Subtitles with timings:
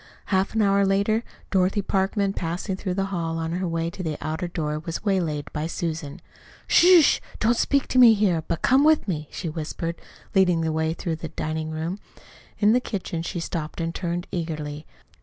[0.33, 4.17] Half an hour later, Dorothy Parkman, passing through the hall on her way to the
[4.19, 6.21] outer door, was waylaid by Susan.
[6.65, 7.21] "Sh h!
[7.39, 10.01] Don't speak here, but come with me," she whispered,
[10.33, 11.99] leading the way through the diningroom.
[12.57, 14.87] In the kitchen she stopped and turned eagerly.